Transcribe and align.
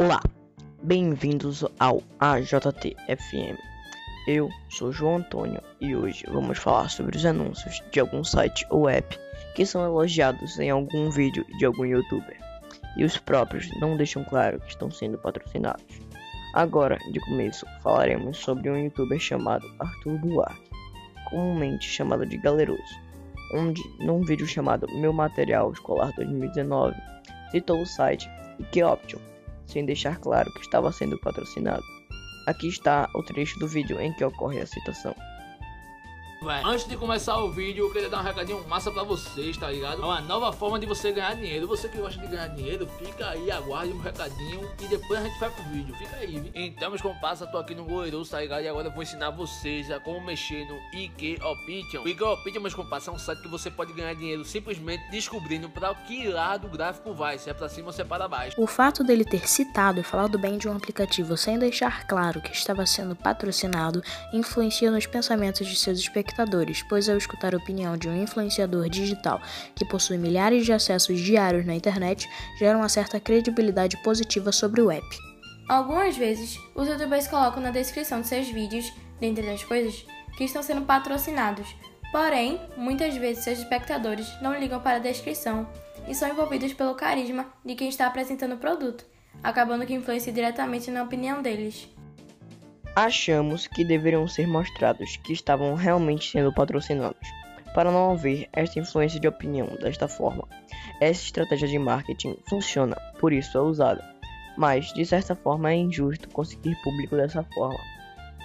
Olá, 0.00 0.20
bem-vindos 0.80 1.64
ao 1.76 2.04
AJT-FM. 2.20 3.58
Eu 4.28 4.48
sou 4.68 4.92
João 4.92 5.16
Antônio 5.16 5.60
e 5.80 5.96
hoje 5.96 6.24
vamos 6.28 6.56
falar 6.56 6.88
sobre 6.88 7.16
os 7.16 7.26
anúncios 7.26 7.82
de 7.90 7.98
algum 7.98 8.22
site 8.22 8.64
ou 8.70 8.88
app 8.88 9.18
que 9.56 9.66
são 9.66 9.84
elogiados 9.84 10.56
em 10.60 10.70
algum 10.70 11.10
vídeo 11.10 11.44
de 11.58 11.64
algum 11.64 11.84
youtuber 11.84 12.38
e 12.96 13.04
os 13.04 13.18
próprios 13.18 13.68
não 13.80 13.96
deixam 13.96 14.22
claro 14.22 14.60
que 14.60 14.68
estão 14.68 14.88
sendo 14.88 15.18
patrocinados. 15.18 15.98
Agora, 16.54 16.96
de 17.10 17.18
começo, 17.18 17.66
falaremos 17.82 18.38
sobre 18.38 18.70
um 18.70 18.78
youtuber 18.78 19.18
chamado 19.18 19.66
Arthur 19.80 20.16
Buarque, 20.20 20.70
comumente 21.28 21.88
chamado 21.88 22.24
de 22.24 22.38
Galeroso, 22.38 23.00
onde, 23.52 23.82
num 23.98 24.22
vídeo 24.22 24.46
chamado 24.46 24.86
Meu 24.94 25.12
Material 25.12 25.72
Escolar 25.72 26.12
2019, 26.14 26.94
citou 27.50 27.82
o 27.82 27.86
site 27.86 28.30
Ikeoption, 28.60 29.18
sem 29.68 29.84
deixar 29.84 30.18
claro 30.18 30.52
que 30.52 30.60
estava 30.60 30.90
sendo 30.90 31.18
patrocinado. 31.18 31.84
Aqui 32.46 32.66
está 32.68 33.08
o 33.14 33.22
trecho 33.22 33.58
do 33.58 33.68
vídeo 33.68 34.00
em 34.00 34.12
que 34.14 34.24
ocorre 34.24 34.60
a 34.60 34.66
citação. 34.66 35.14
Vai. 36.40 36.62
Antes 36.64 36.86
de 36.86 36.96
começar 36.96 37.36
o 37.38 37.50
vídeo, 37.50 37.86
eu 37.86 37.92
queria 37.92 38.08
dar 38.08 38.20
um 38.20 38.22
recadinho 38.22 38.64
massa 38.68 38.92
pra 38.92 39.02
vocês, 39.02 39.56
tá 39.56 39.70
ligado? 39.70 40.00
É 40.02 40.04
uma 40.04 40.20
nova 40.20 40.52
forma 40.52 40.78
de 40.78 40.86
você 40.86 41.10
ganhar 41.10 41.34
dinheiro. 41.34 41.66
Você 41.66 41.88
que 41.88 41.98
gosta 41.98 42.20
de 42.20 42.28
ganhar 42.28 42.46
dinheiro, 42.48 42.86
fica 42.98 43.30
aí, 43.30 43.50
aguarde 43.50 43.92
um 43.92 43.98
recadinho 43.98 44.70
e 44.80 44.86
depois 44.86 45.20
a 45.20 45.24
gente 45.24 45.38
vai 45.40 45.50
pro 45.50 45.64
vídeo. 45.64 45.94
Fica 45.96 46.16
aí, 46.16 46.38
viu? 46.38 46.52
Então, 46.54 46.90
meus 46.90 47.02
comparsa, 47.02 47.46
tô 47.46 47.58
aqui 47.58 47.74
no 47.74 47.84
Goleiroso, 47.84 48.30
tá 48.30 48.40
ligado? 48.40 48.62
E 48.62 48.68
agora 48.68 48.86
eu 48.86 48.92
vou 48.92 49.02
ensinar 49.02 49.30
vocês 49.30 49.90
a 49.90 49.98
como 49.98 50.20
mexer 50.20 50.64
no 50.66 50.78
IK 50.96 51.40
Option. 51.42 52.02
O 52.02 52.08
IK 52.08 52.22
Option, 52.22 52.60
meus 52.60 52.74
comparsa, 52.74 53.10
é 53.10 53.14
um 53.14 53.18
site 53.18 53.42
que 53.42 53.48
você 53.48 53.68
pode 53.68 53.92
ganhar 53.92 54.14
dinheiro 54.14 54.44
simplesmente 54.44 55.10
descobrindo 55.10 55.68
pra 55.68 55.92
que 55.94 56.28
lado 56.28 56.68
o 56.68 56.70
gráfico 56.70 57.12
vai, 57.14 57.36
se 57.38 57.50
é 57.50 57.54
pra 57.54 57.68
cima 57.68 57.88
ou 57.88 57.92
se 57.92 58.02
é 58.02 58.04
para 58.04 58.28
baixo. 58.28 58.54
O 58.60 58.66
fato 58.66 59.02
dele 59.02 59.24
ter 59.24 59.48
citado 59.48 59.98
e 60.00 60.04
falado 60.04 60.38
bem 60.38 60.56
de 60.56 60.68
um 60.68 60.76
aplicativo 60.76 61.36
sem 61.36 61.58
deixar 61.58 62.06
claro 62.06 62.40
que 62.40 62.52
estava 62.52 62.86
sendo 62.86 63.16
patrocinado 63.16 64.02
influencia 64.32 64.90
nos 64.90 65.06
pensamentos 65.06 65.66
de 65.66 65.74
seus 65.74 65.98
espectadores 65.98 66.27
espectadores, 66.28 66.82
pois 66.82 67.08
ao 67.08 67.16
escutar 67.16 67.54
a 67.54 67.58
opinião 67.58 67.96
de 67.96 68.08
um 68.08 68.22
influenciador 68.22 68.88
digital 68.88 69.40
que 69.74 69.84
possui 69.84 70.18
milhares 70.18 70.64
de 70.64 70.72
acessos 70.72 71.18
diários 71.18 71.64
na 71.66 71.74
internet, 71.74 72.28
gera 72.58 72.76
uma 72.76 72.88
certa 72.88 73.18
credibilidade 73.18 73.96
positiva 74.02 74.52
sobre 74.52 74.82
o 74.82 74.90
app. 74.90 75.06
Algumas 75.68 76.16
vezes, 76.16 76.58
os 76.74 76.88
youtubers 76.88 77.26
colocam 77.26 77.62
na 77.62 77.70
descrição 77.70 78.20
de 78.20 78.28
seus 78.28 78.48
vídeos, 78.48 78.92
dentre 79.20 79.48
as 79.50 79.64
coisas, 79.64 80.06
que 80.36 80.44
estão 80.44 80.62
sendo 80.62 80.82
patrocinados. 80.82 81.66
Porém, 82.12 82.60
muitas 82.76 83.14
vezes 83.16 83.44
seus 83.44 83.58
espectadores 83.58 84.26
não 84.40 84.58
ligam 84.58 84.80
para 84.80 84.96
a 84.96 85.00
descrição 85.00 85.68
e 86.06 86.14
são 86.14 86.28
envolvidos 86.28 86.72
pelo 86.72 86.94
carisma 86.94 87.46
de 87.64 87.74
quem 87.74 87.88
está 87.88 88.06
apresentando 88.06 88.54
o 88.54 88.58
produto, 88.58 89.04
acabando 89.42 89.84
que 89.84 89.92
influencia 89.92 90.32
diretamente 90.32 90.90
na 90.90 91.02
opinião 91.02 91.42
deles 91.42 91.88
achamos 93.06 93.68
que 93.68 93.84
deveriam 93.84 94.26
ser 94.26 94.48
mostrados 94.48 95.16
que 95.18 95.32
estavam 95.32 95.72
realmente 95.76 96.32
sendo 96.32 96.52
patrocinados, 96.52 97.28
para 97.72 97.92
não 97.92 98.10
haver 98.10 98.48
esta 98.52 98.80
influência 98.80 99.20
de 99.20 99.28
opinião 99.28 99.68
desta 99.80 100.08
forma. 100.08 100.48
Essa 101.00 101.22
estratégia 101.22 101.68
de 101.68 101.78
marketing 101.78 102.36
funciona, 102.48 102.96
por 103.20 103.32
isso 103.32 103.56
é 103.56 103.60
usada, 103.60 104.04
mas 104.56 104.92
de 104.92 105.06
certa 105.06 105.36
forma 105.36 105.70
é 105.70 105.76
injusto 105.76 106.28
conseguir 106.30 106.74
público 106.82 107.14
dessa 107.14 107.44
forma. 107.54 107.78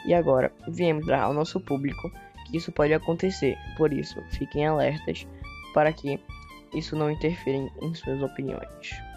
E 0.05 0.13
agora, 0.13 0.51
viemos 0.67 1.07
dar 1.07 1.23
ao 1.23 1.33
nosso 1.33 1.59
público 1.59 2.11
que 2.45 2.57
isso 2.57 2.71
pode 2.71 2.93
acontecer, 2.93 3.57
por 3.75 3.91
isso 3.91 4.21
fiquem 4.33 4.67
alertas 4.67 5.25
para 5.73 5.91
que 5.91 6.19
isso 6.75 6.95
não 6.95 7.09
interfira 7.09 7.57
em 7.81 7.93
suas 7.95 8.21
opiniões. 8.21 9.12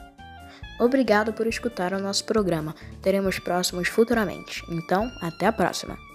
Obrigado 0.79 1.33
por 1.33 1.47
escutar 1.47 1.93
o 1.93 2.01
nosso 2.01 2.25
programa. 2.25 2.75
Teremos 3.03 3.39
próximos 3.39 3.89
futuramente. 3.89 4.63
Então, 4.71 5.11
até 5.23 5.47
a 5.47 5.53
próxima. 5.53 6.06